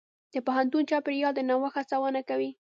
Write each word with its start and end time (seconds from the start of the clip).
د 0.33 0.35
پوهنتون 0.45 0.83
چاپېریال 0.89 1.33
د 1.35 1.39
نوښت 1.49 1.75
هڅونه 1.77 2.21
کوي. 2.29 2.49